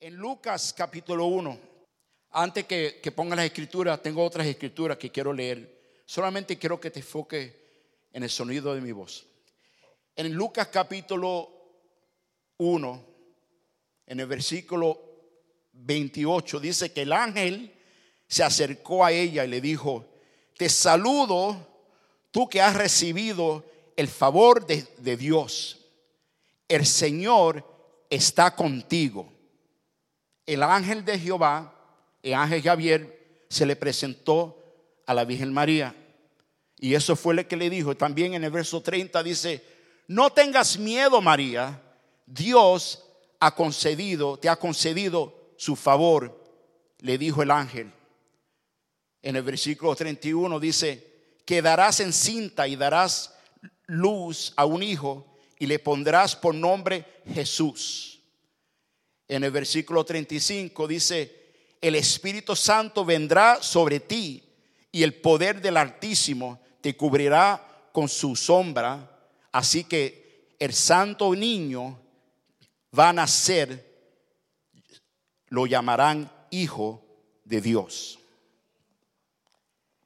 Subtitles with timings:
[0.00, 1.58] En Lucas capítulo 1,
[2.30, 6.02] antes que, ponga las escrituras, tengo otras escrituras que quiero leer.
[6.06, 7.52] Solamente quiero que te enfoques
[8.12, 9.26] en el sonido de mi voz.
[10.14, 11.50] En Lucas capítulo
[12.58, 13.04] 1,
[14.06, 15.00] en el versículo
[15.72, 17.74] 28, dice que el ángel
[18.28, 20.06] se acercó a ella y le dijo,
[20.56, 21.56] te saludo
[22.30, 23.64] tú que has recibido
[23.96, 25.88] el favor de Dios.
[26.68, 27.64] El Señor
[28.08, 29.37] está contigo
[30.48, 31.74] el ángel de Jehová,
[32.22, 34.58] el ángel Javier, se le presentó
[35.04, 35.94] a la Virgen María.
[36.78, 37.94] Y eso fue lo que le dijo.
[37.94, 39.62] También en el verso 30 dice,
[40.06, 41.82] no tengas miedo María,
[42.24, 43.04] Dios
[43.40, 46.42] ha concedido, te ha concedido su favor,
[47.00, 47.92] le dijo el ángel.
[49.20, 53.34] En el versículo 31 dice, quedarás encinta y darás
[53.84, 55.26] luz a un hijo
[55.58, 58.17] y le pondrás por nombre Jesús
[59.28, 61.38] en el versículo 35 dice,
[61.80, 64.42] el Espíritu Santo vendrá sobre ti
[64.90, 69.18] y el poder del Altísimo te cubrirá con su sombra.
[69.52, 72.00] Así que el santo niño
[72.98, 73.86] va a nacer,
[75.48, 77.04] lo llamarán hijo
[77.44, 78.18] de Dios.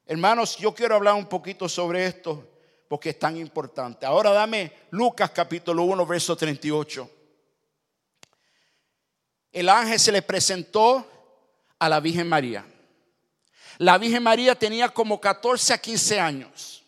[0.05, 2.45] Hermanos, yo quiero hablar un poquito sobre esto
[2.89, 4.05] porque es tan importante.
[4.05, 7.22] Ahora dame Lucas capítulo 1, verso 38
[9.53, 11.07] el ángel se le presentó
[11.77, 12.65] a la Virgen María.
[13.77, 16.83] La Virgen María tenía como 14 a 15 años.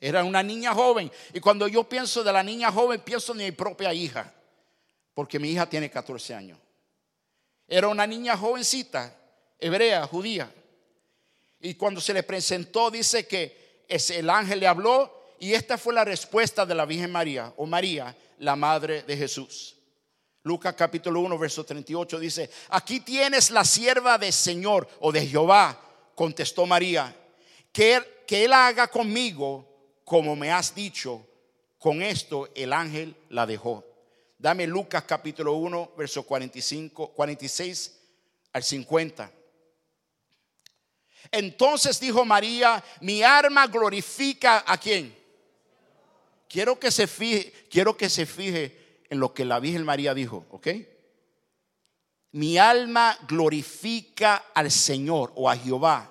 [0.00, 1.10] Era una niña joven.
[1.34, 4.32] Y cuando yo pienso de la niña joven, pienso en mi propia hija.
[5.14, 6.58] Porque mi hija tiene 14 años.
[7.66, 9.14] Era una niña jovencita,
[9.58, 10.52] hebrea, judía.
[11.60, 15.34] Y cuando se le presentó, dice que el ángel le habló.
[15.38, 19.76] Y esta fue la respuesta de la Virgen María, o María, la madre de Jesús.
[20.44, 25.80] Lucas capítulo 1, verso 38 dice, aquí tienes la sierva del Señor o de Jehová,
[26.16, 27.14] contestó María,
[27.72, 29.68] que, que Él haga conmigo
[30.04, 31.26] como me has dicho.
[31.78, 33.84] Con esto el ángel la dejó.
[34.38, 37.98] Dame Lucas capítulo 1, verso 45, 46
[38.52, 39.32] al 50.
[41.30, 45.16] Entonces dijo María, mi alma glorifica a quién.
[46.48, 48.81] Quiero que se fije, quiero que se fije
[49.12, 50.68] en lo que la Virgen María dijo, ¿ok?
[52.30, 56.10] Mi alma glorifica al Señor o a Jehová.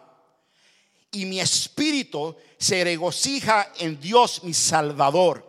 [1.10, 5.44] Y mi espíritu se regocija en Dios mi Salvador.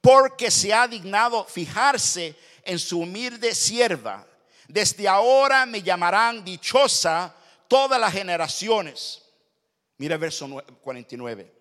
[0.00, 2.34] Porque se ha dignado fijarse
[2.64, 4.26] en su humilde sierva.
[4.66, 7.34] Desde ahora me llamarán dichosa
[7.68, 9.20] todas las generaciones.
[9.98, 10.48] Mira el verso
[10.80, 11.52] 49.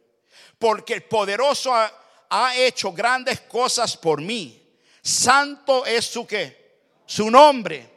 [0.57, 1.91] Porque el poderoso ha,
[2.29, 4.67] ha hecho grandes cosas por mí
[5.01, 6.79] Santo es su qué?
[7.05, 7.89] Su nombre.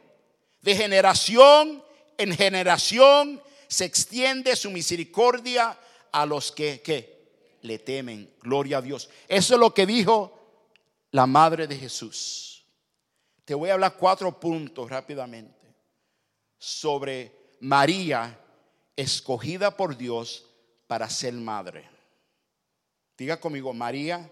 [0.61, 1.83] De generación
[2.17, 5.77] en generación se extiende su misericordia
[6.11, 8.33] a los que le temen.
[8.41, 9.09] Gloria a Dios.
[9.27, 10.39] Eso es lo que dijo
[11.11, 12.65] la madre de Jesús.
[13.45, 15.75] Te voy a hablar cuatro puntos rápidamente
[16.57, 18.39] sobre María
[18.95, 20.45] escogida por Dios
[20.87, 21.89] para ser madre.
[23.17, 24.31] Diga conmigo, María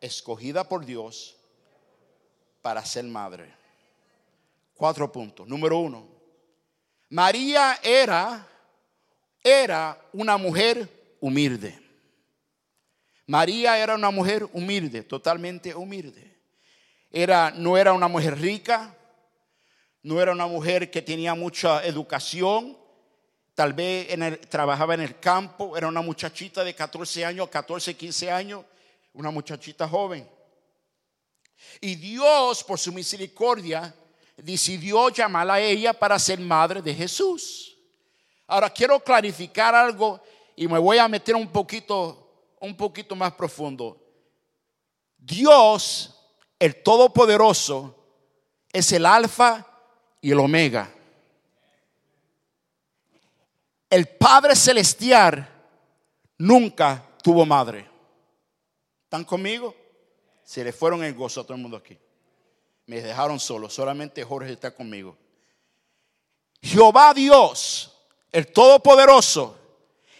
[0.00, 1.36] escogida por Dios
[2.62, 3.52] para ser madre.
[4.74, 5.46] Cuatro puntos.
[5.46, 6.08] Número uno,
[7.10, 8.48] María era,
[9.42, 10.88] era una mujer
[11.20, 11.78] humilde.
[13.26, 16.38] María era una mujer humilde, totalmente humilde.
[17.10, 18.96] Era, no era una mujer rica,
[20.02, 22.76] no era una mujer que tenía mucha educación,
[23.54, 24.08] tal vez
[24.48, 28.64] trabajaba en el campo, era una muchachita de 14 años, 14, 15 años,
[29.12, 30.26] una muchachita joven.
[31.80, 33.94] Y Dios, por su misericordia,
[34.36, 37.76] decidió llamarla a ella para ser madre de Jesús.
[38.46, 40.20] Ahora quiero clarificar algo
[40.56, 43.98] y me voy a meter un poquito, un poquito más profundo.
[45.16, 46.14] Dios,
[46.58, 47.96] el Todopoderoso,
[48.72, 49.66] es el alfa
[50.20, 50.92] y el omega.
[53.88, 55.48] El Padre Celestial
[56.38, 57.88] nunca tuvo madre.
[59.04, 59.74] ¿Están conmigo?
[60.52, 61.96] Se le fueron el gozo a todo el mundo aquí.
[62.84, 63.70] Me dejaron solo.
[63.70, 65.16] Solamente Jorge está conmigo.
[66.60, 67.90] Jehová Dios,
[68.30, 69.56] el Todopoderoso,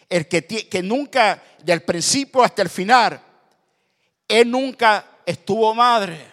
[0.08, 3.20] el que, que nunca, del principio hasta el final,
[4.26, 6.26] Él nunca estuvo madre.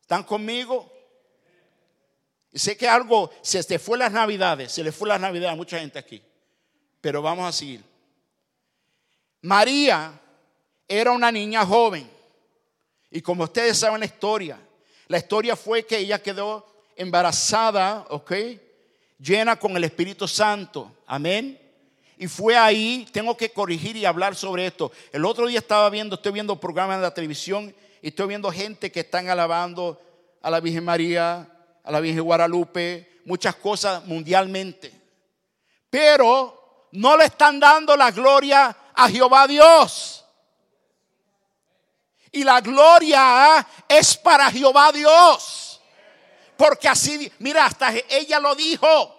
[0.00, 0.90] ¿Están conmigo?
[2.50, 5.56] Y sé que algo, se le fue las navidades, se le fue las navidades a
[5.56, 6.22] mucha gente aquí.
[7.02, 7.84] Pero vamos a seguir.
[9.42, 10.18] María
[10.88, 12.15] era una niña joven.
[13.16, 14.60] Y como ustedes saben la historia,
[15.08, 16.66] la historia fue que ella quedó
[16.96, 18.30] embarazada, ¿ok?
[19.18, 20.92] Llena con el Espíritu Santo.
[21.06, 21.58] Amén.
[22.18, 24.92] Y fue ahí, tengo que corregir y hablar sobre esto.
[25.12, 28.92] El otro día estaba viendo, estoy viendo programas de la televisión y estoy viendo gente
[28.92, 29.98] que están alabando
[30.42, 31.48] a la Virgen María,
[31.84, 34.92] a la Virgen Guadalupe, muchas cosas mundialmente.
[35.88, 40.25] Pero no le están dando la gloria a Jehová Dios.
[42.32, 45.80] Y la gloria es para Jehová Dios.
[46.56, 49.12] Porque así, mira, hasta ella lo dijo.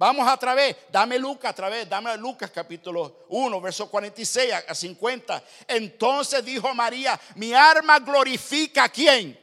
[0.00, 5.42] Vamos a través, dame Lucas a través, dame Lucas capítulo 1, verso 46 a 50.
[5.68, 9.38] Entonces dijo María, mi arma glorifica a quién?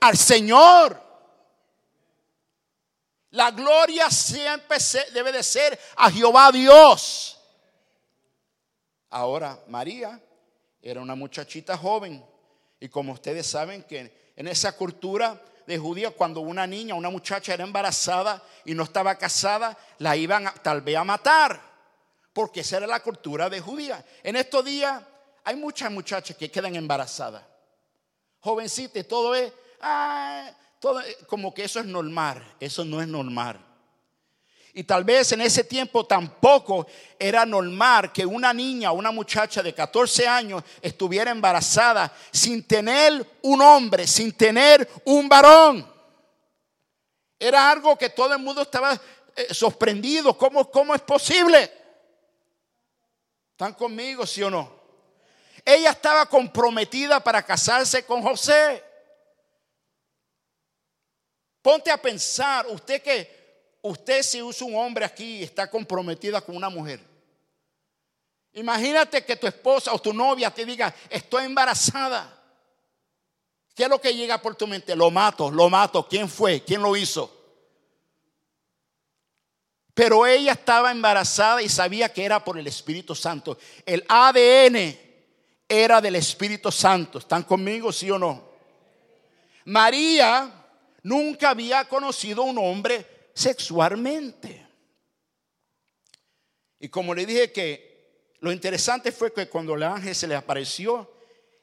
[0.00, 1.02] Al Señor.
[3.30, 4.76] La gloria siempre
[5.14, 7.38] debe de ser a Jehová Dios.
[9.08, 10.20] Ahora, María
[10.82, 12.24] era una muchachita joven.
[12.80, 17.54] Y como ustedes saben que en esa cultura de judía, cuando una niña, una muchacha
[17.54, 21.60] era embarazada y no estaba casada, la iban tal vez a matar.
[22.32, 24.04] Porque esa era la cultura de judía.
[24.22, 25.02] En estos días
[25.44, 27.44] hay muchas muchachas que quedan embarazadas.
[28.40, 30.50] Jovencitas, todo es, ah,
[31.28, 32.56] como que eso es normal.
[32.58, 33.71] Eso no es normal.
[34.74, 36.86] Y tal vez en ese tiempo tampoco
[37.18, 43.38] era normal que una niña o una muchacha de 14 años estuviera embarazada sin tener
[43.42, 45.86] un hombre, sin tener un varón.
[47.38, 48.98] Era algo que todo el mundo estaba
[49.36, 50.38] eh, sorprendido.
[50.38, 51.70] ¿Cómo, ¿Cómo es posible?
[53.50, 54.80] ¿Están conmigo, sí o no?
[55.64, 58.82] Ella estaba comprometida para casarse con José.
[61.60, 63.41] Ponte a pensar, usted que
[63.82, 67.00] usted si usa un hombre aquí y está comprometida con una mujer.
[68.54, 72.38] Imagínate que tu esposa o tu novia te diga, estoy embarazada.
[73.74, 74.94] ¿Qué es lo que llega por tu mente?
[74.94, 76.06] Lo mato, lo mato.
[76.06, 76.62] ¿Quién fue?
[76.62, 77.38] ¿Quién lo hizo?
[79.94, 83.58] Pero ella estaba embarazada y sabía que era por el Espíritu Santo.
[83.84, 84.98] El ADN
[85.68, 87.18] era del Espíritu Santo.
[87.18, 88.52] ¿Están conmigo, sí o no?
[89.64, 90.50] María
[91.02, 94.66] nunca había conocido a un hombre sexualmente.
[96.78, 97.92] Y como le dije que
[98.40, 101.10] lo interesante fue que cuando el ángel se le apareció,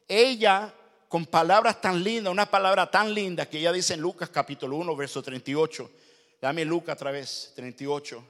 [0.07, 0.73] ella
[1.09, 4.95] con palabras tan lindas, una palabra tan linda que ella dice en Lucas capítulo 1,
[4.95, 5.91] verso 38.
[6.39, 8.23] Dame Lucas otra vez, 38.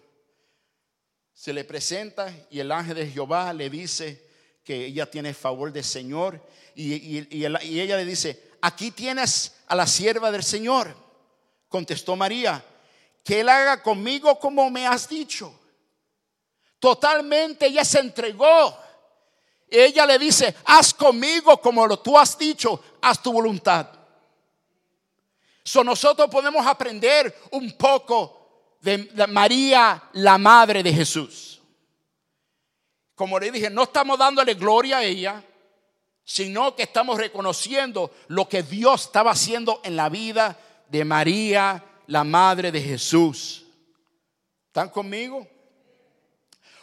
[1.34, 4.26] Se le presenta y el ángel de Jehová le dice
[4.64, 6.42] que ella tiene favor del Señor.
[6.74, 10.96] Y, y ella le dice, aquí tienes a la sierva del Señor.
[11.68, 12.64] Contestó María,
[13.24, 15.54] que él haga conmigo como me has dicho.
[16.80, 18.78] Totalmente ella se entregó.
[19.70, 23.88] Ella le dice, haz conmigo como lo tú has dicho, haz tu voluntad.
[25.64, 31.62] So nosotros podemos aprender un poco de María, la madre de Jesús.
[33.14, 35.44] Como le dije, no estamos dándole gloria a ella,
[36.24, 40.58] sino que estamos reconociendo lo que Dios estaba haciendo en la vida
[40.88, 43.66] de María, la madre de Jesús.
[44.66, 45.48] ¿Están conmigo?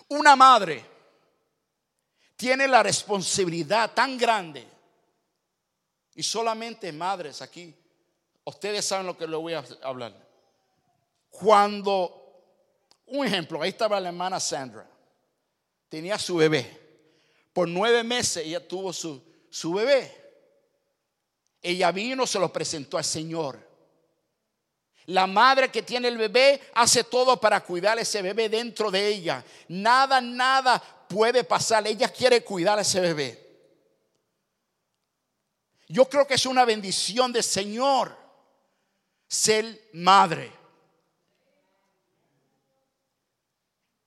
[0.09, 0.85] Una madre
[2.37, 4.65] tiene la responsabilidad tan grande
[6.15, 7.75] y solamente madres aquí,
[8.45, 10.15] ustedes saben lo que le voy a hablar.
[11.29, 12.45] Cuando,
[13.07, 14.89] un ejemplo, ahí estaba la hermana Sandra,
[15.89, 16.85] tenía su bebé.
[17.53, 20.25] Por nueve meses ella tuvo su, su bebé.
[21.61, 23.66] Ella vino, se lo presentó al Señor.
[25.07, 29.07] La madre que tiene el bebé hace todo para cuidar a ese bebé dentro de
[29.07, 29.45] ella.
[29.69, 31.87] Nada, nada puede pasar.
[31.87, 33.47] Ella quiere cuidar a ese bebé.
[35.89, 38.17] Yo creo que es una bendición del Señor
[39.29, 40.53] ser madre.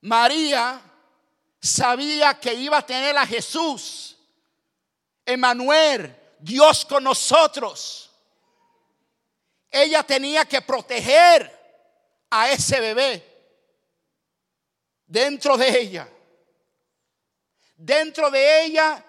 [0.01, 0.81] María
[1.61, 4.17] sabía que iba a tener a Jesús,
[5.25, 8.08] Emanuel, Dios con nosotros.
[9.71, 11.57] Ella tenía que proteger
[12.29, 13.23] a ese bebé
[15.05, 16.09] dentro de ella.
[17.75, 19.03] Dentro de ella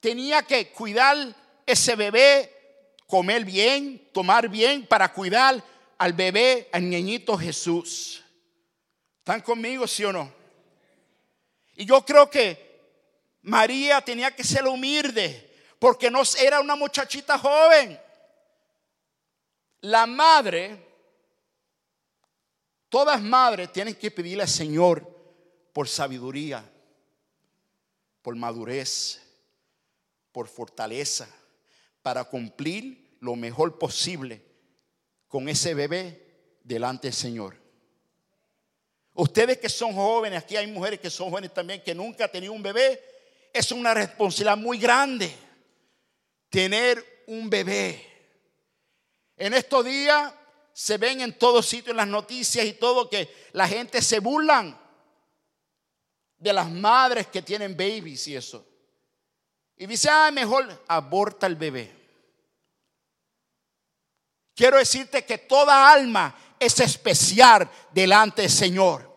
[0.00, 1.16] tenía que cuidar
[1.66, 5.62] ese bebé, comer bien, tomar bien para cuidar
[5.98, 8.22] al bebé, al niñito Jesús.
[9.18, 10.32] ¿Están conmigo, sí o no?
[11.76, 12.70] Y yo creo que
[13.42, 17.98] María tenía que ser humilde, porque no era una muchachita joven.
[19.82, 20.78] La madre,
[22.88, 25.06] todas madres tienen que pedirle al Señor
[25.72, 26.64] por sabiduría,
[28.22, 29.20] por madurez,
[30.32, 31.28] por fortaleza,
[32.02, 34.44] para cumplir lo mejor posible
[35.28, 37.56] con ese bebé delante del Señor.
[39.14, 42.52] Ustedes que son jóvenes, aquí hay mujeres que son jóvenes también, que nunca han tenido
[42.52, 43.02] un bebé,
[43.52, 45.34] es una responsabilidad muy grande
[46.48, 48.09] tener un bebé.
[49.40, 50.34] En estos días
[50.74, 54.78] se ven en todos sitios en las noticias y todo que la gente se burlan
[56.36, 58.66] de las madres que tienen babies y eso.
[59.78, 61.90] Y dice, ah, mejor aborta el bebé.
[64.54, 69.10] Quiero decirte que toda alma es especial delante del Señor.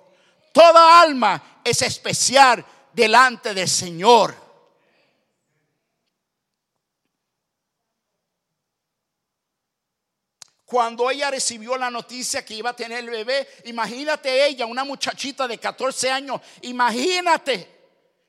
[0.54, 4.34] Toda alma es especial delante del Señor.
[10.74, 15.48] Cuando ella recibió la noticia que iba a tener el bebé, imagínate ella, una muchachita
[15.48, 17.70] de 14 años, imagínate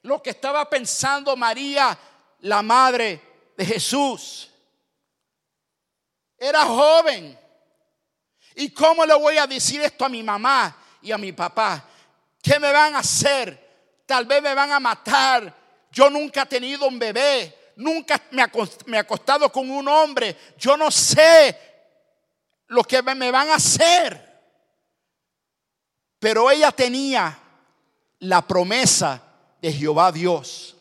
[0.03, 1.99] lo que estaba pensando María,
[2.41, 3.19] la madre
[3.57, 4.51] de Jesús.
[6.37, 7.39] Era joven.
[8.57, 11.83] ¿Y cómo le voy a decir esto a mi mamá y a mi papá?
[12.43, 14.03] ¿Qué me van a hacer?
[14.05, 15.51] Tal vez me van a matar.
[15.91, 17.73] Yo nunca he tenido un bebé.
[17.77, 20.37] Nunca me he acostado con un hombre.
[20.59, 21.73] Yo no sé
[22.69, 24.33] lo que me van a hacer.
[26.19, 27.39] Pero ella tenía
[28.21, 29.23] la promesa
[29.61, 30.77] de Jehová Dios.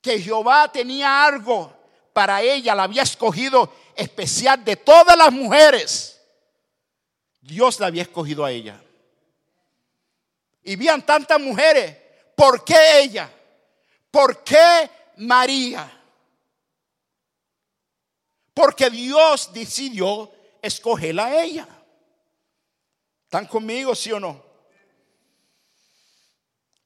[0.00, 1.72] Que Jehová tenía algo
[2.12, 6.20] para ella, la había escogido especial de todas las mujeres.
[7.40, 8.80] Dios la había escogido a ella.
[10.62, 11.96] Y vean tantas mujeres.
[12.34, 13.30] ¿Por qué ella?
[14.10, 15.97] ¿Por qué María?
[18.58, 21.68] Porque Dios decidió escogerla a ella.
[23.22, 24.44] ¿Están conmigo, sí o no?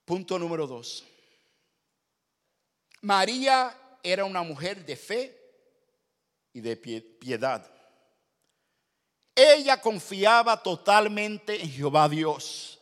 [0.05, 1.02] Punto número dos.
[3.00, 5.35] María era una mujer de fe
[6.52, 7.67] y de piedad.
[9.35, 12.79] Ella confiaba totalmente en Jehová Dios.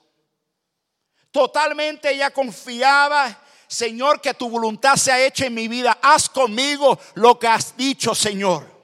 [1.31, 5.97] Totalmente ella confiaba, Señor, que tu voluntad se ha hecho en mi vida.
[6.03, 8.80] Haz conmigo lo que has dicho, Señor.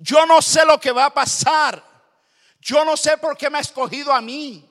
[0.00, 1.82] Yo no sé lo que va a pasar.
[2.60, 4.68] Yo no sé por qué me ha escogido a mí.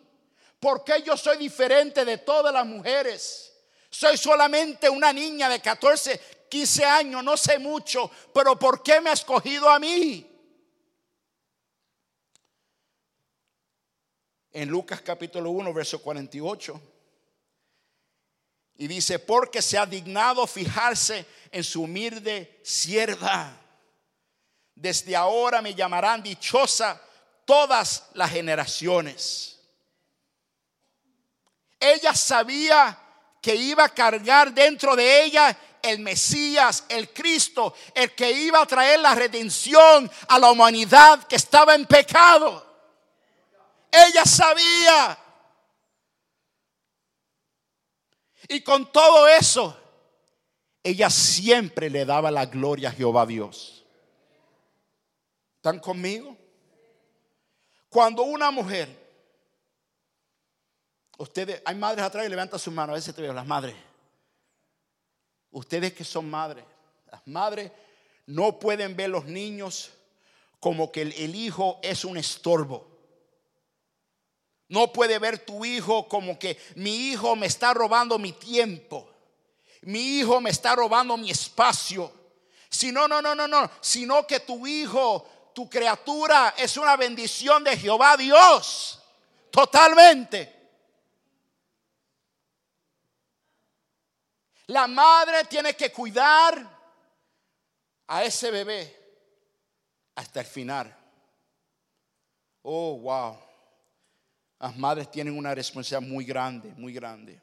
[0.60, 3.54] ¿Por qué yo soy diferente de todas las mujeres?
[3.90, 9.10] Soy solamente una niña de 14, 15 años, no sé mucho, pero ¿por qué me
[9.10, 10.30] ha escogido a mí?
[14.52, 16.82] En Lucas capítulo 1, verso 48.
[18.78, 23.65] Y dice, porque se ha dignado fijarse en su humilde sierva.
[24.76, 27.02] Desde ahora me llamarán dichosa
[27.46, 29.60] todas las generaciones.
[31.80, 32.98] Ella sabía
[33.42, 38.66] que iba a cargar dentro de ella el Mesías, el Cristo, el que iba a
[38.66, 42.66] traer la redención a la humanidad que estaba en pecado.
[43.92, 45.18] Ella sabía.
[48.48, 49.78] Y con todo eso,
[50.84, 53.75] ella siempre le daba la gloria a Jehová Dios.
[55.66, 56.38] ¿Están conmigo?
[57.90, 59.04] Cuando una mujer
[61.18, 62.92] Ustedes, hay madres atrás y levantan su mano.
[62.92, 63.74] A veces te veo, las madres.
[65.50, 66.64] Ustedes que son madres,
[67.10, 67.72] las madres
[68.28, 69.92] no pueden ver los niños
[70.60, 72.86] como que el, hijo es un estorbo.
[74.68, 79.10] No puede ver tu hijo como que mi hijo me está robando mi tiempo.
[79.82, 82.12] Mi hijo me está robando mi espacio.
[82.70, 83.72] Si no, no, no, no, no.
[83.80, 89.02] Sino que tu hijo, tu criatura es una bendición de Jehová Dios.
[89.50, 90.54] Totalmente.
[94.68, 96.62] La madre tiene que cuidar
[98.08, 99.24] a ese bebé
[100.16, 100.94] hasta el final.
[102.64, 103.40] Oh, wow.
[104.60, 107.42] Las madres tienen una responsabilidad muy grande, muy grande.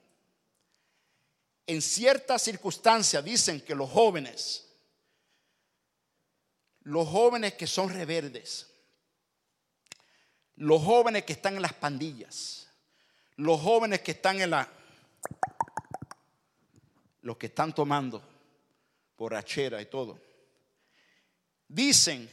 [1.67, 4.69] En ciertas circunstancias dicen que los jóvenes,
[6.85, 8.71] los jóvenes que son reverdes,
[10.57, 12.69] los jóvenes que están en las pandillas,
[13.37, 14.69] los jóvenes que están en la
[17.23, 18.21] los que están tomando
[19.17, 20.19] borrachera y todo,
[21.69, 22.29] dicen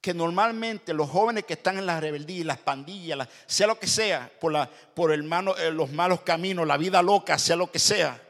[0.00, 4.30] que normalmente los jóvenes que están en la rebeldía, las pandillas, sea lo que sea,
[4.40, 8.20] por, la, por el eh, los malos caminos, la vida loca, sea lo que sea,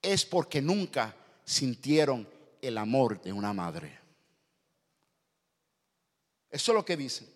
[0.00, 2.28] es porque nunca sintieron
[2.62, 3.98] el amor de una madre.
[6.50, 7.28] Eso es lo que dicen.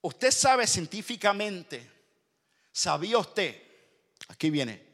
[0.00, 1.90] Usted sabe científicamente,
[2.72, 3.68] ¿sabía usted
[4.26, 4.86] Aquí viene.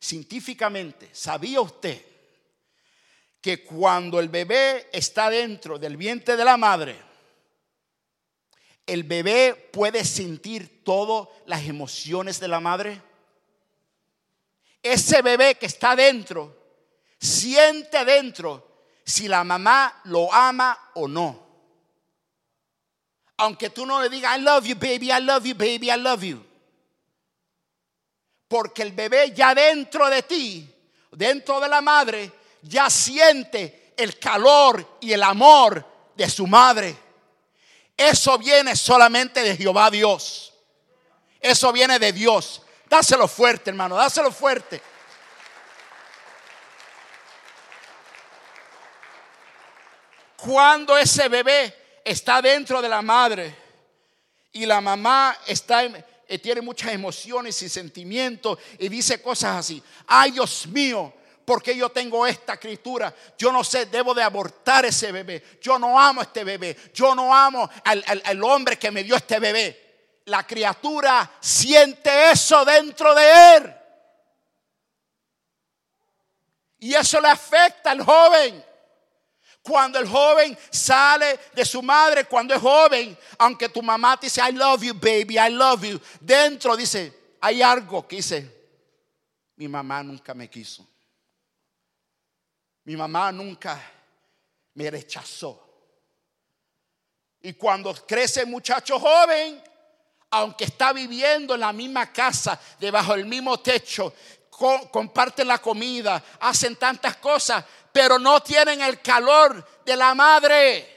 [0.00, 2.04] Científicamente, ¿sabía usted
[3.40, 6.96] que cuando el bebé está dentro del vientre de la madre,
[8.86, 13.00] el bebé puede sentir todas las emociones de la madre.
[14.82, 16.56] Ese bebé que está dentro,
[17.20, 18.71] siente dentro
[19.04, 21.42] si la mamá lo ama o no.
[23.38, 26.22] Aunque tú no le digas, I love you, baby, I love you, baby, I love
[26.22, 26.44] you.
[28.48, 30.68] Porque el bebé ya dentro de ti,
[31.10, 32.30] dentro de la madre,
[32.62, 36.94] ya siente el calor y el amor de su madre.
[37.96, 40.52] Eso viene solamente de Jehová Dios.
[41.40, 42.62] Eso viene de Dios.
[42.88, 44.82] Dáselo fuerte, hermano, dáselo fuerte.
[50.44, 53.54] Cuando ese bebé está dentro de la madre
[54.52, 59.80] y la mamá está eh, tiene muchas emociones y sentimientos y dice cosas así.
[60.06, 63.14] Ay, Dios mío, porque yo tengo esta escritura.
[63.38, 65.58] Yo no sé, debo de abortar ese bebé.
[65.60, 66.76] Yo no amo a este bebé.
[66.92, 70.22] Yo no amo al, al hombre que me dio este bebé.
[70.24, 73.74] La criatura siente eso dentro de él.
[76.80, 78.71] Y eso le afecta al joven.
[79.62, 84.40] Cuando el joven sale de su madre, cuando es joven, aunque tu mamá te dice,
[84.40, 88.62] I love you, baby, I love you, dentro dice, hay algo que dice,
[89.56, 90.88] mi mamá nunca me quiso.
[92.84, 93.80] Mi mamá nunca
[94.74, 95.60] me rechazó.
[97.40, 99.62] Y cuando crece muchacho joven,
[100.30, 104.12] aunque está viviendo en la misma casa, debajo del mismo techo,
[104.90, 110.88] comparten la comida, hacen tantas cosas, pero no tienen el calor de la madre.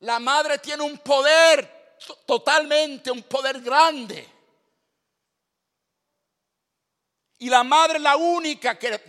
[0.00, 4.26] La madre tiene un poder totalmente, un poder grande.
[7.38, 9.00] Y la madre es la única que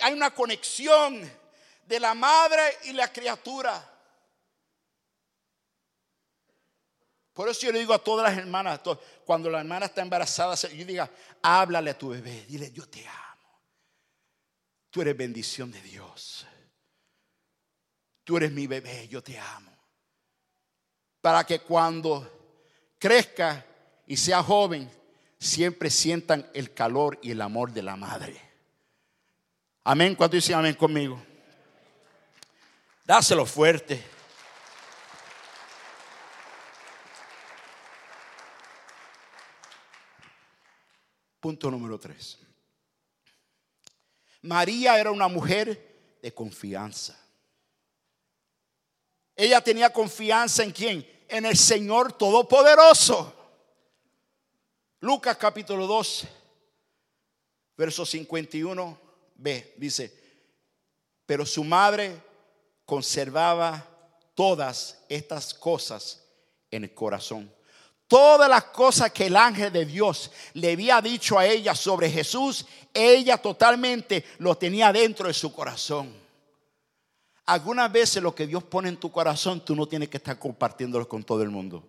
[0.00, 1.30] hay una conexión
[1.84, 3.94] de la madre y la criatura.
[7.32, 8.80] Por eso yo le digo a todas las hermanas,
[9.24, 11.08] cuando la hermana está embarazada, yo diga,
[11.40, 13.27] háblale a tu bebé, dile, yo te amo.
[14.90, 16.46] Tú eres bendición de Dios.
[18.24, 19.72] Tú eres mi bebé, yo te amo.
[21.20, 23.64] Para que cuando crezca
[24.06, 24.90] y sea joven,
[25.38, 28.40] siempre sientan el calor y el amor de la madre.
[29.84, 30.14] Amén.
[30.14, 31.22] ¿Cuánto dicen amén conmigo?
[33.04, 34.04] Dáselo fuerte.
[41.40, 42.47] Punto número tres.
[44.42, 47.18] María era una mujer de confianza.
[49.34, 51.24] Ella tenía confianza en quién?
[51.28, 53.34] En el Señor Todopoderoso.
[55.00, 56.26] Lucas capítulo 2,
[57.76, 60.12] verso 51b, dice,
[61.24, 62.20] pero su madre
[62.84, 63.86] conservaba
[64.34, 66.24] todas estas cosas
[66.70, 67.57] en el corazón
[68.08, 72.66] todas las cosas que el ángel de Dios le había dicho a ella sobre Jesús,
[72.92, 76.12] ella totalmente lo tenía dentro de su corazón.
[77.46, 81.08] Algunas veces lo que Dios pone en tu corazón, tú no tienes que estar compartiéndolo
[81.08, 81.86] con todo el mundo.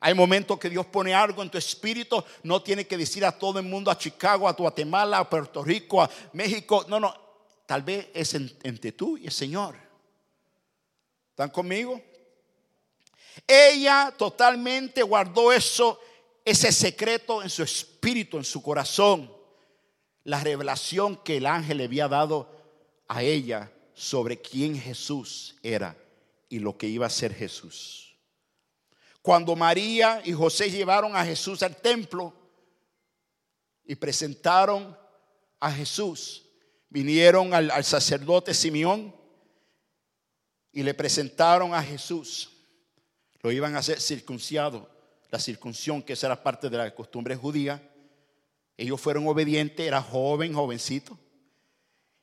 [0.00, 3.58] Hay momentos que Dios pone algo en tu espíritu, no tienes que decir a todo
[3.58, 6.86] el mundo, a Chicago, a Guatemala, a Puerto Rico, a México.
[6.88, 7.14] No, no,
[7.66, 9.76] tal vez es entre tú y el Señor.
[11.30, 12.00] ¿Están conmigo?
[13.46, 16.00] Ella totalmente guardó eso,
[16.44, 19.32] ese secreto en su espíritu, en su corazón.
[20.24, 22.50] La revelación que el ángel le había dado
[23.08, 25.96] a ella sobre quién Jesús era
[26.48, 28.16] y lo que iba a ser Jesús.
[29.22, 32.32] Cuando María y José llevaron a Jesús al templo
[33.84, 34.96] y presentaron
[35.58, 36.44] a Jesús,
[36.88, 39.14] vinieron al, sacerdote Simeón
[40.72, 42.50] y le presentaron a Jesús.
[43.42, 44.88] Lo iban a hacer circunciado,
[45.30, 47.82] la circuncisión, que esa era parte de la costumbre judía.
[48.76, 51.18] Ellos fueron obedientes, era joven, jovencito.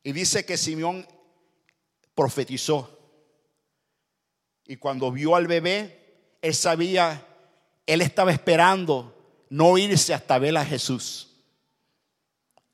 [0.03, 1.07] Y dice que Simeón
[2.13, 2.97] profetizó.
[4.65, 7.25] Y cuando vio al bebé, él sabía,
[7.85, 9.13] él estaba esperando
[9.49, 11.35] no irse hasta ver a Jesús.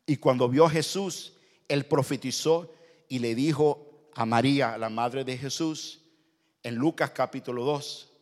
[0.06, 1.34] Y cuando vio a Jesús,
[1.67, 2.73] él profetizó
[3.08, 6.01] y le dijo a María, la madre de Jesús,
[6.62, 8.12] en Lucas capítulo 2,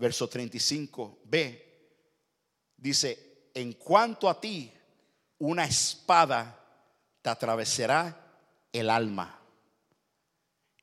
[0.00, 1.62] verso 35b,
[2.76, 4.72] dice, en cuanto a ti,
[5.38, 6.58] una espada
[7.20, 8.16] te atravesará
[8.72, 9.38] el alma.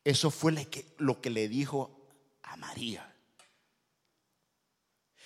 [0.04, 0.54] Eso fue
[1.00, 2.00] lo que le dijo
[2.44, 3.14] a María.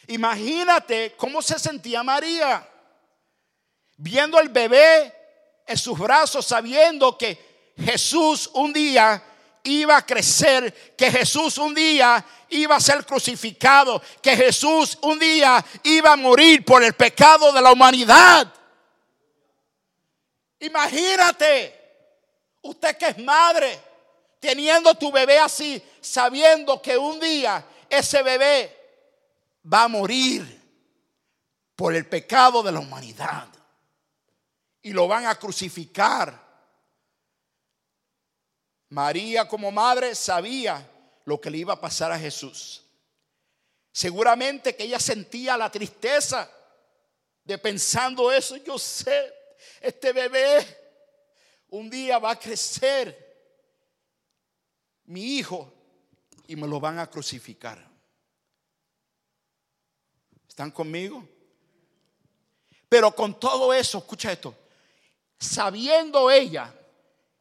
[0.08, 2.67] Imagínate cómo se sentía María
[3.97, 5.13] viendo al bebé
[5.67, 9.23] en sus brazos sabiendo que Jesús un día
[9.63, 15.63] iba a crecer, que Jesús un día iba a ser crucificado, que Jesús un día
[15.84, 18.52] iba a morir por el pecado de la humanidad.
[20.60, 21.80] Imagínate,
[22.62, 23.80] usted que es madre,
[24.39, 28.78] teniendo tu bebé así, sabiendo que un día ese bebé
[29.71, 30.62] va a morir
[31.76, 33.47] por el pecado de la humanidad
[34.82, 36.50] y lo van a crucificar.
[38.91, 40.86] María como madre sabía
[41.23, 42.84] lo que le iba a pasar a Jesús.
[43.89, 46.51] Seguramente que ella sentía la tristeza
[47.45, 48.58] de pensando eso.
[48.58, 49.34] Yo sé,
[49.80, 50.65] este bebé
[51.69, 53.17] un día va a crecer,
[55.06, 55.73] mi hijo,
[56.47, 57.89] y me lo van a crucificar.
[60.49, 61.25] ¿Están conmigo?
[62.89, 64.54] Pero con todo eso, escucha esto,
[65.39, 66.75] sabiendo ella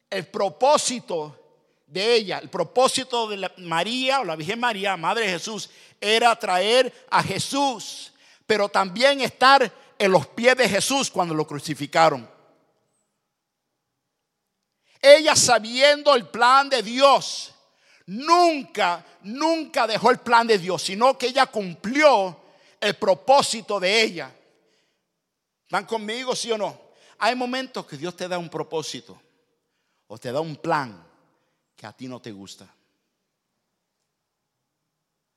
[0.09, 1.40] el propósito
[1.91, 5.69] de ella, el propósito de María o la Virgen María, Madre de Jesús,
[6.01, 8.13] era traer a Jesús,
[8.47, 12.29] pero también estar en los pies de Jesús cuando lo crucificaron.
[15.03, 17.53] Ella sabiendo el plan de Dios,
[18.07, 22.41] nunca, nunca dejó el plan de Dios, sino que ella cumplió
[22.79, 24.33] el propósito de ella.
[25.65, 26.81] ¿Están conmigo, sí o no?
[27.19, 29.21] Hay momentos que Dios te da un propósito
[30.07, 31.10] o te da un plan
[31.81, 32.69] que a ti no te gusta.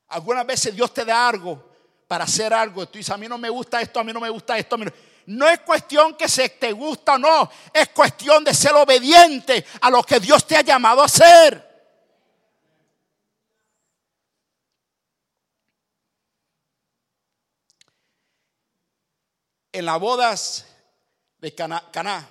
[0.08, 1.70] Algunas veces Dios te da algo
[2.06, 2.86] para hacer algo.
[2.86, 4.76] Tú dices, a mí no me gusta esto, a mí no me gusta esto.
[5.24, 5.48] no.
[5.48, 7.50] es cuestión que se te gusta o no.
[7.72, 11.66] Es cuestión de ser obediente a lo que Dios te ha llamado a hacer.
[19.72, 20.66] En las bodas
[21.38, 22.28] de Caná,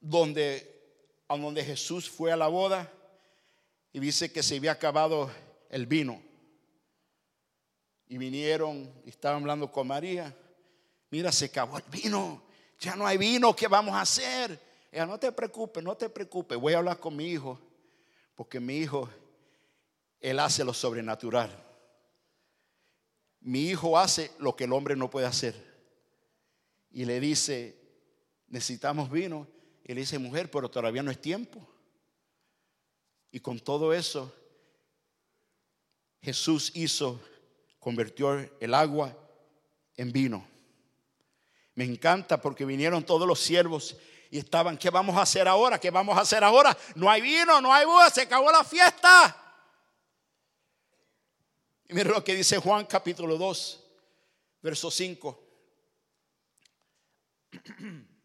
[0.00, 0.77] donde
[1.28, 2.90] a donde Jesús fue a la boda
[3.92, 5.30] y dice que se había acabado
[5.68, 6.20] el vino.
[8.08, 10.34] Y vinieron y estaban hablando con María.
[11.10, 12.42] Mira, se acabó el vino.
[12.80, 13.54] Ya no hay vino.
[13.54, 14.58] ¿Qué vamos a hacer?
[14.90, 16.58] Ella, no te preocupes, no te preocupes.
[16.58, 17.60] Voy a hablar con mi hijo.
[18.34, 19.10] Porque mi hijo,
[20.20, 21.50] él hace lo sobrenatural.
[23.40, 25.54] Mi hijo hace lo que el hombre no puede hacer.
[26.90, 27.76] Y le dice,
[28.48, 29.46] necesitamos vino.
[29.88, 31.66] Y le dice, mujer, pero todavía no es tiempo.
[33.32, 34.30] Y con todo eso,
[36.20, 37.18] Jesús hizo,
[37.78, 39.16] convirtió el agua
[39.96, 40.46] en vino.
[41.74, 43.96] Me encanta porque vinieron todos los siervos
[44.30, 45.80] y estaban, ¿qué vamos a hacer ahora?
[45.80, 46.76] ¿Qué vamos a hacer ahora?
[46.94, 49.64] No hay vino, no hay boda, se acabó la fiesta.
[51.88, 53.84] Y mira lo que dice Juan capítulo 2,
[54.60, 55.44] verso 5.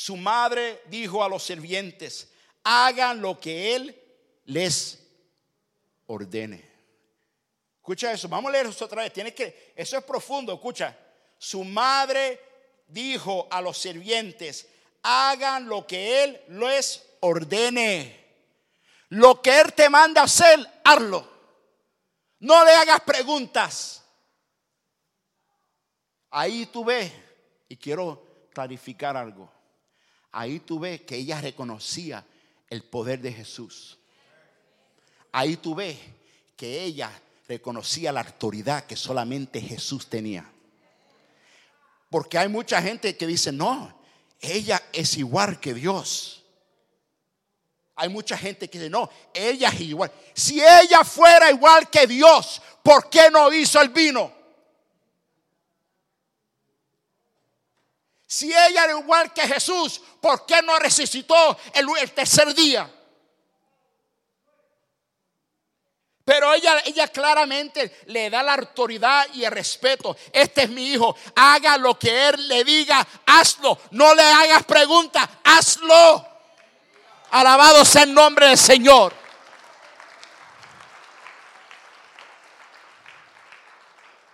[0.00, 2.32] Su madre dijo a los sirvientes,
[2.64, 4.02] hagan lo que él
[4.46, 4.98] les
[6.06, 6.64] ordene.
[7.76, 9.12] Escucha eso, vamos a leer eso otra vez.
[9.12, 10.96] Tiene que, eso es profundo, escucha.
[11.36, 12.40] Su madre
[12.88, 14.66] dijo a los sirvientes,
[15.02, 18.24] hagan lo que él les ordene.
[19.10, 21.28] Lo que él te manda hacer, hazlo.
[22.38, 24.02] No le hagas preguntas.
[26.30, 27.12] Ahí tú ves,
[27.68, 29.59] y quiero clarificar algo
[30.32, 32.24] ahí tú ves que ella reconocía
[32.68, 33.98] el poder de Jesús.
[35.32, 35.98] Ahí tú ves
[36.56, 37.10] que ella
[37.48, 40.48] reconocía la autoridad que solamente Jesús tenía.
[42.08, 43.92] Porque hay mucha gente que dice, no,
[44.40, 46.44] ella es igual que Dios.
[47.96, 50.10] Hay mucha gente que dice, no, ella es igual.
[50.34, 54.39] Si ella fuera igual que Dios, ¿por qué no hizo el vino?
[58.32, 62.88] Si ella era igual que Jesús, ¿por qué no resucitó el, tercer día?
[66.24, 70.16] Pero ella, ella claramente le da la autoridad y el respeto.
[70.32, 71.16] Este es mi hijo.
[71.34, 73.04] Haga lo que él le diga.
[73.26, 73.76] Hazlo.
[73.90, 75.28] No le hagas preguntas.
[75.42, 76.24] Hazlo.
[77.32, 79.12] Alabado sea el nombre del Señor.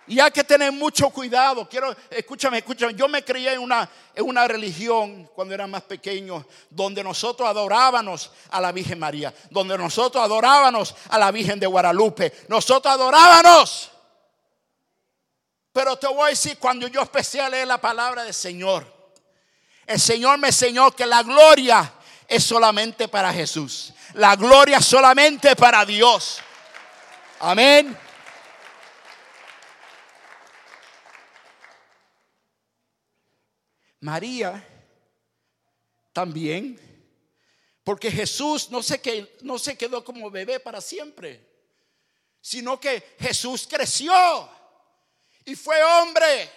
[0.07, 1.67] Y hay que tener mucho cuidado.
[1.67, 2.93] Quiero, escúchame, escúchame.
[2.93, 8.31] Yo me crié en una, en una religión cuando era más pequeño, donde nosotros adorábamos
[8.49, 12.33] a la Virgen María, donde nosotros adorábamos a la Virgen de Guadalupe.
[12.47, 13.91] Nosotros adorábamos.
[15.73, 18.85] Pero te voy a decir, cuando yo empecé a leer la palabra del Señor,
[19.85, 21.93] el Señor me enseñó que la gloria
[22.27, 23.93] es solamente para Jesús.
[24.13, 26.39] La gloria solamente para Dios.
[27.39, 28.06] Amén.
[34.07, 34.65] María
[36.13, 36.79] también,
[37.83, 41.45] porque Jesús no se, quedó, no se quedó como bebé para siempre,
[42.39, 44.49] sino que Jesús creció
[45.43, 46.49] y fue hombre.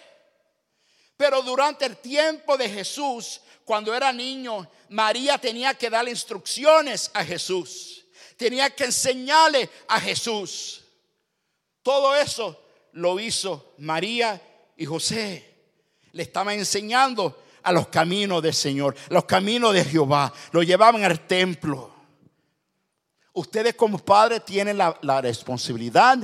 [1.17, 7.25] Pero durante el tiempo de Jesús, cuando era niño, María tenía que darle instrucciones a
[7.25, 8.05] Jesús.
[8.37, 10.85] Tenía que enseñarle a Jesús.
[11.83, 14.41] Todo eso lo hizo María
[14.77, 15.50] y José.
[16.13, 20.33] Le estaba enseñando a los caminos del Señor, los caminos de Jehová.
[20.51, 21.93] Lo llevaban al templo.
[23.33, 26.17] Ustedes como padres tienen la, responsabilidad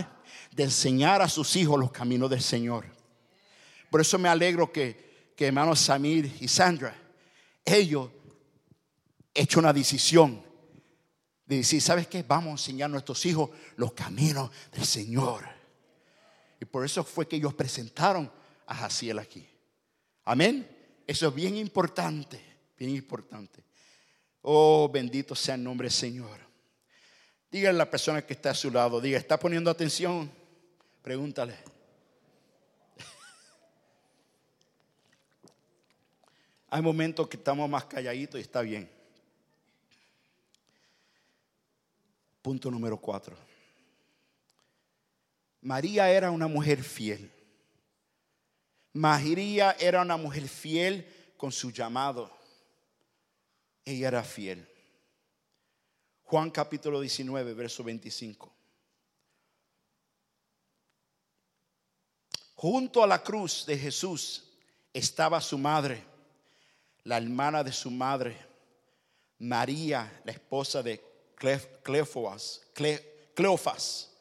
[0.51, 2.85] de enseñar a sus hijos los caminos del Señor.
[3.89, 6.93] Por eso me alegro que, que hermanos Samir y Sandra,
[7.63, 8.09] ellos
[9.33, 10.43] hecho una decisión
[11.45, 12.23] de decir, ¿sabes qué?
[12.23, 15.47] Vamos a enseñar a nuestros hijos los caminos del Señor.
[16.59, 18.29] Y por eso fue que ellos presentaron
[18.65, 19.47] a Jaciel aquí.
[20.27, 20.67] Amén.
[21.07, 22.39] Eso es bien importante,
[22.77, 23.63] bien importante.
[24.41, 26.37] Oh, bendito sea el nombre del Señor.
[27.49, 30.29] Dígale a la persona que está a su lado, diga, ¿está poniendo atención?
[31.01, 31.55] Pregúntale.
[36.71, 38.91] Hay momentos que estamos más calladitos y está bien.
[42.41, 43.37] Punto número cuatro.
[45.61, 47.31] María era una mujer fiel.
[48.97, 52.35] María era una mujer fiel con su llamado.
[53.85, 54.67] Ella era fiel.
[56.23, 58.51] Juan capítulo 19, verso 25.
[62.55, 64.49] Junto a la cruz de Jesús
[64.91, 66.03] estaba su madre,
[67.03, 68.35] la hermana de su madre,
[69.37, 71.03] María, la esposa de
[71.83, 72.65] Cleofas,
[73.35, 74.11] Cleofas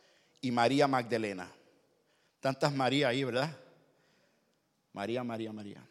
[0.43, 1.51] y María Magdalena.
[2.41, 3.59] Tantas María ahí, ¿verdad?
[4.97, 5.87] María, María, María.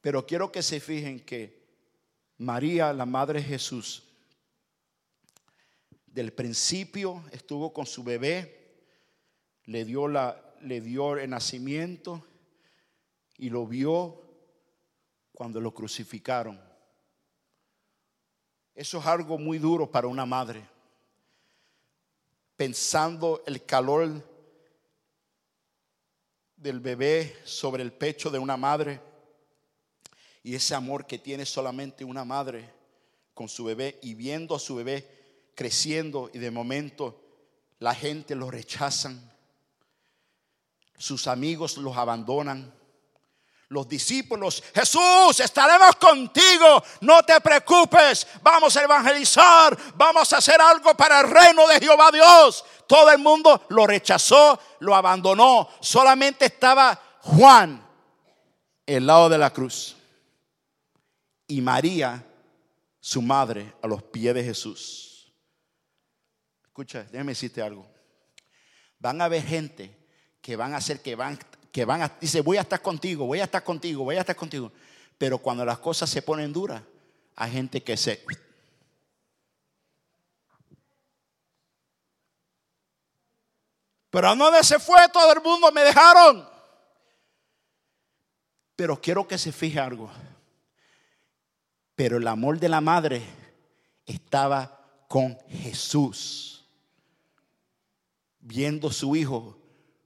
[0.00, 1.62] Pero quiero que se fijen que
[2.38, 4.02] María, la Madre de Jesús,
[6.06, 8.86] del principio estuvo con su bebé,
[9.64, 12.26] le dio, la, le dio el nacimiento
[13.36, 14.22] y lo vio
[15.32, 16.58] cuando lo crucificaron.
[18.74, 20.66] Eso es algo muy duro para una madre.
[22.56, 24.31] Pensando el calor
[26.62, 29.00] del bebé sobre el pecho de una madre
[30.44, 32.72] y ese amor que tiene solamente una madre
[33.34, 37.20] con su bebé y viendo a su bebé creciendo y de momento
[37.80, 39.32] la gente lo rechazan,
[40.96, 42.72] sus amigos los abandonan.
[43.68, 50.94] Los discípulos, Jesús, estaremos contigo, no te preocupes, vamos a evangelizar, vamos a hacer algo
[50.94, 52.66] para el reino de Jehová Dios.
[52.86, 55.68] Todo el mundo lo rechazó, lo abandonó.
[55.80, 57.84] Solamente estaba Juan,
[58.86, 59.96] el lado de la cruz.
[61.46, 62.24] Y María,
[63.00, 65.32] su madre, a los pies de Jesús.
[66.64, 67.86] Escucha, déjame decirte algo.
[68.98, 69.96] Van a haber gente
[70.40, 71.38] que van a hacer que van,
[71.70, 74.36] que van a, dice, voy a estar contigo, voy a estar contigo, voy a estar
[74.36, 74.72] contigo.
[75.18, 76.82] Pero cuando las cosas se ponen duras,
[77.36, 78.24] hay gente que se
[84.12, 86.46] Pero a dónde se fue todo el mundo, me dejaron.
[88.76, 90.10] Pero quiero que se fije algo.
[91.94, 93.22] Pero el amor de la madre
[94.04, 96.62] estaba con Jesús.
[98.38, 99.58] Viendo su hijo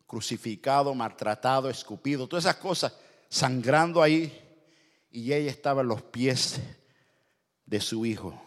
[0.06, 2.96] crucificado, maltratado, escupido, todas esas cosas,
[3.28, 4.32] sangrando ahí.
[5.10, 6.60] Y ella estaba en los pies
[7.64, 8.40] de su hijo.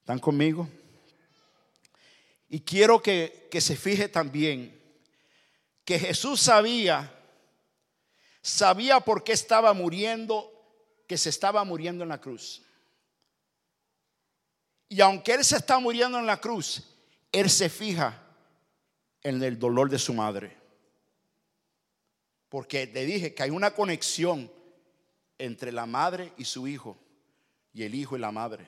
[0.00, 0.68] ¿Están conmigo?
[2.48, 4.72] Y quiero que, se fije también
[5.84, 7.12] que Jesús sabía,
[8.42, 10.52] sabía por qué estaba muriendo,
[11.06, 12.62] que se estaba muriendo en la cruz.
[14.88, 16.82] Y aunque Él se está muriendo en la cruz,
[17.32, 18.22] Él se fija
[19.22, 20.56] en el dolor de su madre.
[22.48, 24.50] Porque le dije que hay una conexión
[25.38, 26.96] entre la madre y su hijo,
[27.72, 28.66] y el hijo y la madre.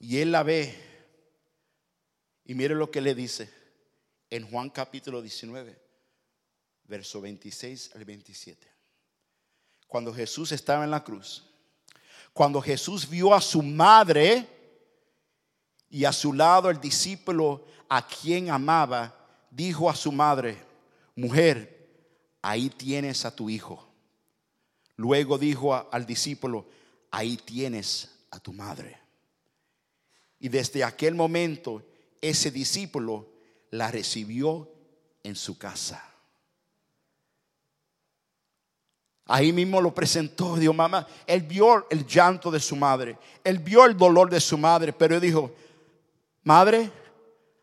[0.00, 0.87] Y Él la ve
[2.48, 3.50] y mire lo que le dice
[4.30, 5.78] en Juan capítulo 19,
[6.84, 8.66] verso 26 al 27.
[9.86, 11.44] Cuando Jesús estaba en la cruz,
[12.32, 14.48] cuando Jesús vio a su madre
[15.90, 19.14] y a su lado el discípulo a quien amaba,
[19.50, 20.56] dijo a su madre,
[21.16, 21.86] mujer,
[22.40, 23.86] ahí tienes a tu hijo.
[24.96, 26.66] Luego dijo al discípulo,
[27.10, 28.98] ahí tienes a tu madre.
[30.40, 31.84] Y desde aquel momento
[32.20, 33.28] ese discípulo
[33.70, 34.70] la recibió
[35.22, 36.04] en su casa.
[39.26, 43.84] Ahí mismo lo presentó, dijo, mamá, él vio el llanto de su madre, él vio
[43.84, 45.54] el dolor de su madre, pero él dijo,
[46.44, 46.90] madre,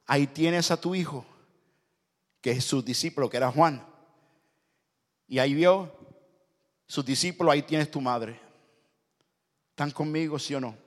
[0.06, 1.26] ahí tienes a tu hijo,
[2.40, 3.84] que es su discípulo, que era Juan.
[5.28, 5.92] Y ahí vio
[6.86, 8.40] sus discípulos, ahí tienes tu madre.
[9.72, 10.78] ¿Están conmigo, sí o no?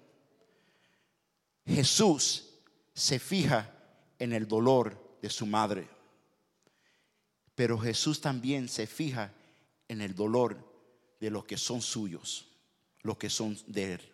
[1.66, 2.47] Jesús
[2.98, 3.72] se fija
[4.18, 5.88] en el dolor de su madre,
[7.54, 9.32] pero Jesús también se fija
[9.86, 10.58] en el dolor
[11.20, 12.48] de los que son suyos,
[13.02, 14.12] los que son de Él.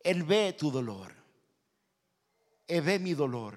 [0.00, 1.14] Él ve tu dolor.
[2.66, 3.56] Él ve mi dolor.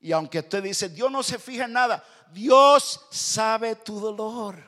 [0.00, 4.60] Y aunque usted dice, Dios no se fija en nada, Dios sabe tu dolor.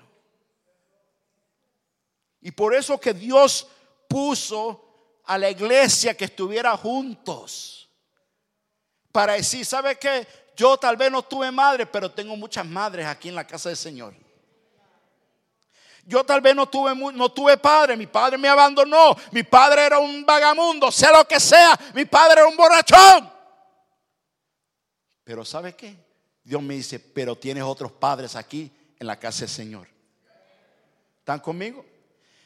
[2.41, 3.67] Y por eso que Dios
[4.09, 7.82] puso a la iglesia que estuviera juntos.
[9.13, 10.27] Para decir, ¿sabe qué?
[10.57, 13.79] Yo tal vez no tuve madre, pero tengo muchas madres aquí en la casa del
[13.79, 14.15] Señor.
[16.05, 19.99] Yo tal vez no tuve, no tuve padre, mi padre me abandonó, mi padre era
[20.01, 23.31] un vagamundo, sea lo que sea, mi padre era un borrachón.
[25.23, 25.97] Pero ¿sabe qué?
[26.43, 29.87] Dios me dice, pero tienes otros padres aquí en la casa del Señor.
[31.19, 31.85] ¿Están conmigo?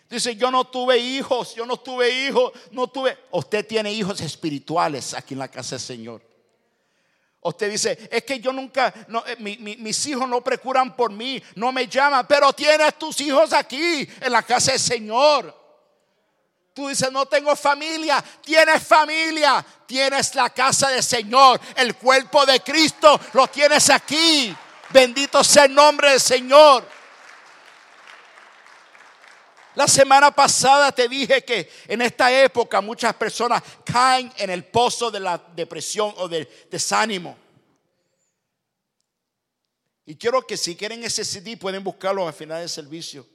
[0.09, 3.19] Dice, yo no tuve hijos, yo no tuve hijos, no tuve...
[3.31, 6.23] Usted tiene hijos espirituales aquí en la casa del Señor.
[7.49, 8.93] Usted dice, es que yo nunca,
[9.27, 14.09] eh, mis hijos no procuran por mí, no me llaman, pero tienes tus hijos aquí
[14.21, 15.67] en la casa del Señor.
[16.75, 22.61] Tú dices, no tengo familia, tienes familia, tienes la casa del Señor, el cuerpo de
[22.61, 24.55] Cristo, lo tienes aquí.
[24.91, 26.96] Bendito sea el nombre del Señor.
[29.77, 35.11] La semana pasada te dije que en esta época muchas personas caen en el pozo
[35.11, 37.37] de la depresión o del desánimo.
[40.07, 43.27] Y quiero que si quieren ese CD pueden buscarlo al final del servicio.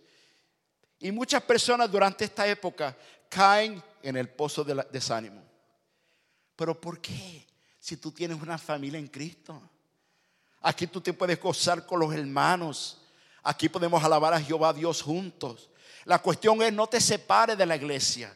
[0.98, 2.98] Y muchas personas durante esta época
[3.30, 5.44] caen en el pozo del desánimo.
[6.56, 7.46] Pero ¿por qué?
[7.80, 9.62] Si tú tienes una familia en Cristo.
[10.62, 12.98] Aquí tú te puedes gozar con los hermanos.
[13.44, 15.71] Aquí podemos alabar a Jehová Dios juntos.
[16.06, 18.36] La cuestión es no te separes de la iglesia,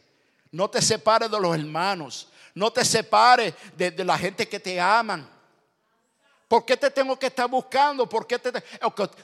[0.50, 5.28] no te separes de los hermanos, no te separes de, la gente que te aman.
[6.48, 8.08] ¿Por qué te tengo que estar buscando?
[8.08, 8.52] ¿Por qué te,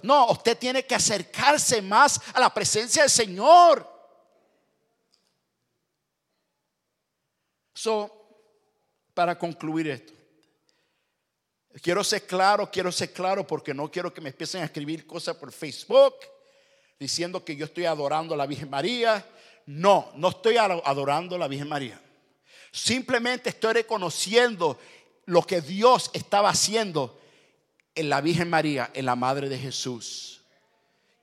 [0.03, 3.89] no, usted tiene que acercarse más a la presencia del Señor.
[7.73, 8.11] So,
[9.15, 10.13] para concluir esto,
[11.81, 15.37] quiero ser claro, quiero ser claro porque no quiero que me empiecen a escribir cosas
[15.37, 16.15] por Facebook
[17.03, 19.27] diciendo que yo estoy adorando a la Virgen María.
[19.67, 22.01] No, no estoy adorando a la Virgen María.
[22.71, 24.79] Simplemente estoy reconociendo
[25.27, 27.21] lo que Dios estaba haciendo
[27.95, 30.43] en la Virgen María, en la Madre de Jesús.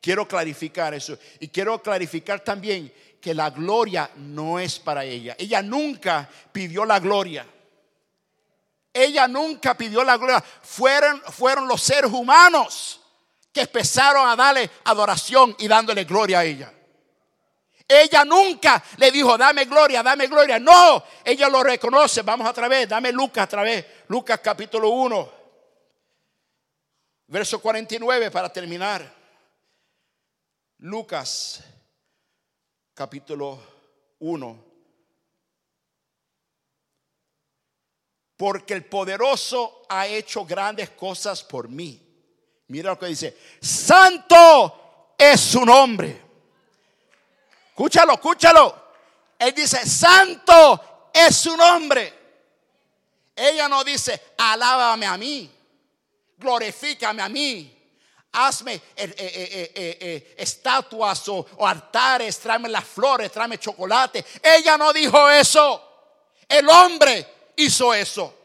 [0.01, 1.17] Quiero clarificar eso.
[1.39, 5.35] Y quiero clarificar también que la gloria no es para ella.
[5.39, 7.47] Ella nunca pidió la gloria.
[8.93, 10.43] Ella nunca pidió la gloria.
[10.61, 12.98] Fueron, fueron los seres humanos
[13.51, 16.73] que empezaron a darle adoración y dándole gloria a ella.
[17.87, 20.59] Ella nunca le dijo, dame gloria, dame gloria.
[20.59, 22.21] No, ella lo reconoce.
[22.21, 23.85] Vamos a través, dame Lucas a través.
[24.07, 25.33] Lucas capítulo 1,
[27.27, 29.11] verso 49 para terminar.
[30.77, 31.63] Lucas
[32.93, 33.59] capítulo
[34.19, 34.65] 1.
[38.37, 42.08] Porque el poderoso ha hecho grandes cosas por mí
[42.69, 43.37] Mira lo que dice.
[43.61, 46.21] Santo es su nombre.
[47.69, 48.89] Escúchalo, escúchalo.
[49.37, 52.13] Él dice, santo es su nombre.
[53.35, 55.49] Ella no dice, alábame a mí,
[56.37, 57.73] glorifícame a mí,
[58.33, 64.25] hazme eh, eh, eh, estatuas o, o, altares, tráeme las flores, tráeme chocolate.
[64.43, 65.81] Ella no dijo eso.
[66.47, 68.38] El hombre hizo eso.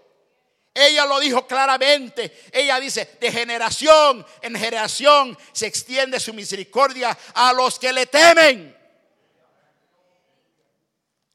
[0.75, 2.37] Ella lo dijo claramente.
[2.51, 8.77] Ella dice, de generación en generación se extiende su misericordia a los que le temen.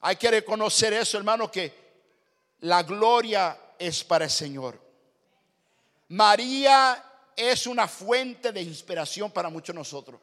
[0.02, 1.74] Hay que reconocer eso, hermano, que
[2.62, 4.80] la gloria es para el Señor.
[6.10, 10.20] María es una fuente de inspiración para muchos de nosotros.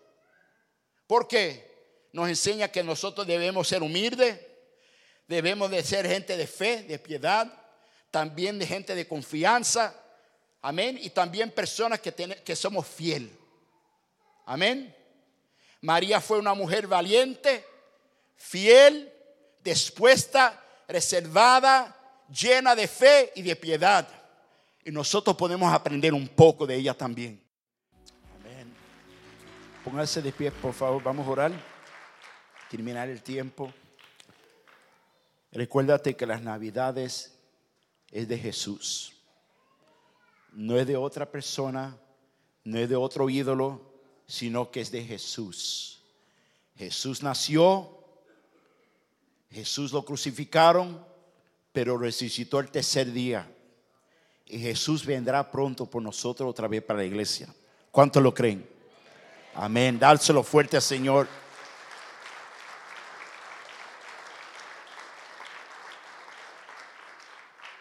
[1.07, 1.75] ¿Por qué?
[2.13, 4.39] Nos enseña que nosotros debemos ser humildes,
[5.27, 7.66] debemos de ser gente de fe, de piedad
[8.17, 9.95] también de gente de confianza,
[10.63, 13.31] amén, y también personas que, que somos fiel,
[14.47, 14.97] amén.
[15.83, 17.63] María fue una mujer valiente,
[18.35, 19.13] fiel,
[19.63, 21.95] dispuesta, reservada,
[22.31, 24.09] llena de fe y de piedad.
[24.83, 27.39] Y nosotros podemos aprender un poco de ella también.
[28.41, 28.73] Amén.
[29.85, 31.53] Pónganse de pie, por favor, vamos a orar.
[32.71, 33.71] Terminar el tiempo.
[35.53, 37.36] Recuérdate que las navidades
[38.11, 39.13] es de Jesús.
[40.53, 41.97] No es de otra persona,
[42.65, 43.81] no es de otro ídolo,
[44.27, 46.01] sino que es de Jesús.
[46.77, 47.97] Jesús nació,
[49.51, 51.05] Jesús lo crucificaron,
[51.73, 53.51] pero resucitó el tercer día.
[54.47, 57.53] Y Jesús vendrá pronto por nosotros otra vez para la iglesia.
[57.91, 58.69] ¿Cuántos lo creen?
[59.55, 59.99] Amén.
[59.99, 61.27] Dárselo fuerte al Señor.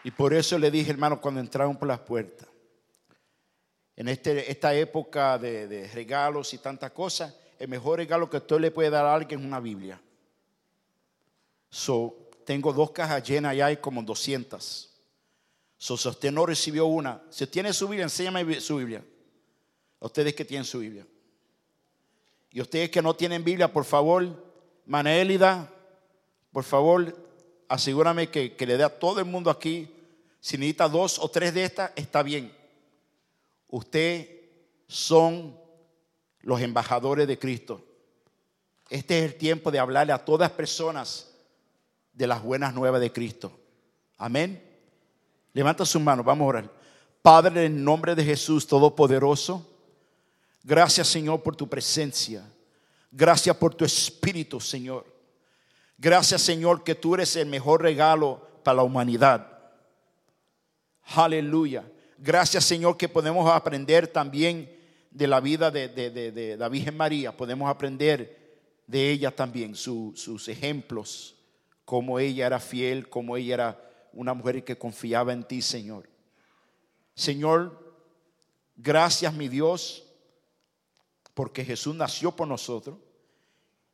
[0.06, 2.48] Y por eso le dije, hermano, cuando entraron por las puertas,
[3.96, 8.70] en este, esta época de, regalos y tantas cosas, el mejor regalo que usted le
[8.70, 10.00] puede dar a alguien es una Biblia.
[11.72, 14.94] So, tengo dos cajas llenas y hay como 200.
[15.76, 19.04] So, si usted no recibió una, si tiene su Biblia, enséñame su Biblia.
[20.00, 21.08] ustedes que tienen su Biblia.
[22.52, 24.54] Y ustedes que no tienen Biblia, por favor,
[24.86, 25.68] Manélida,
[26.52, 27.12] por favor,
[27.68, 29.90] asegúrame que, que le dé a todo el mundo aquí.
[30.46, 32.56] Si necesita dos o tres de estas, está bien.
[33.68, 34.30] Usted
[34.86, 35.58] son
[36.42, 37.84] los embajadores de Cristo.
[38.88, 41.32] Este es el tiempo de hablarle a todas personas
[42.14, 43.60] de las buenas nuevas de Cristo.
[44.20, 44.64] Amén.
[45.52, 46.72] Levanta su mano, vamos a orar.
[47.24, 49.68] Padre, en nombre de Jesús Todopoderoso,
[50.64, 52.48] gracias Señor por tu presencia.
[53.10, 55.08] Gracias por tu espíritu, Señor.
[55.98, 59.55] Gracias Señor que tú eres el mejor regalo para la humanidad.
[61.06, 61.90] Aleluya.
[62.18, 64.76] Gracias Señor que podemos aprender también
[65.12, 67.36] de la vida de, la Virgen María.
[67.36, 71.36] Podemos aprender de ella también, sus ejemplos,
[71.86, 76.10] cómo ella era fiel, cómo ella era una mujer que confiaba en ti, Señor.
[77.14, 77.96] Señor,
[78.76, 80.04] gracias mi Dios,
[81.34, 82.98] porque Jesús nació por nosotros.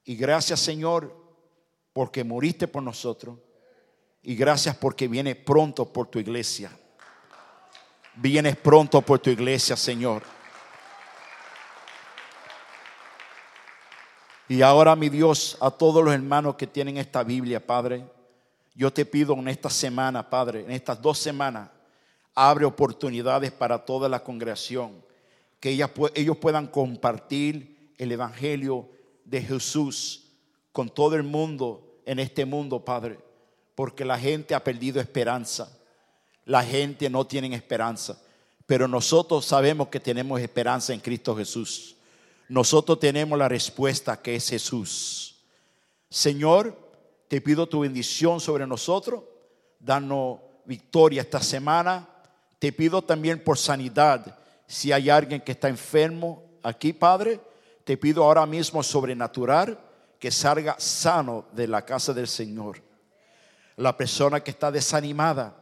[0.04, 1.16] Y gracias Señor,
[1.94, 3.38] porque moriste por nosotros.
[4.24, 6.72] Y gracias porque viene pronto por tu iglesia
[8.16, 10.24] vienes pronto por tu iglesia, Señor.
[14.48, 18.06] Y ahora, mi Dios, a todos los hermanos que tienen esta Biblia, Padre,
[18.76, 21.70] yo te pido en esta semana, Padre, en estas dos semanas,
[22.36, 25.04] abre oportunidades para toda la congregación,
[25.60, 28.90] que ellos puedan compartir el Evangelio
[29.24, 30.32] de Jesús
[30.72, 33.20] con todo el mundo en este mundo, Padre,
[33.76, 35.78] porque la gente ha perdido esperanza
[36.52, 38.20] la gente no tiene esperanza.
[38.66, 41.96] Pero nosotros sabemos que tenemos esperanza en Cristo Jesús.
[42.50, 45.38] Nosotros tenemos la respuesta que es Jesús.
[46.10, 46.78] Señor,
[47.30, 49.24] te pido tu bendición sobre nosotros.
[49.80, 52.06] Danos victoria esta semana.
[52.60, 54.38] Te pido también por sanidad.
[54.68, 57.40] Si hay alguien que está enfermo aquí, Padre,
[57.86, 59.80] te pido ahora mismo sobrenatural
[60.20, 62.82] que salga sano de la casa del Señor.
[63.78, 65.61] La persona que está desanimada,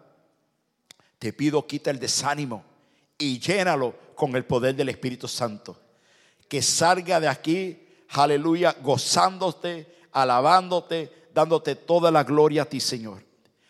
[1.19, 2.63] te pido quita el desánimo
[3.17, 5.77] y llénalo con el poder del Espíritu Santo.
[6.47, 13.23] Que salga de aquí, aleluya, gozándote, alabándote, dándote toda la gloria a ti, Señor.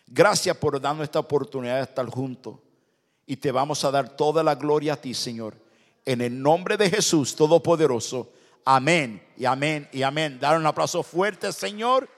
[0.08, 2.56] Gracias por darnos esta oportunidad de estar juntos.
[3.26, 5.56] Y te vamos a dar toda la gloria a ti, Señor.
[6.06, 8.32] En el nombre de Jesús Todopoderoso.
[8.66, 10.40] Amén y amén y amén.
[10.40, 12.10] Dar un aplauso fuerte, Señor.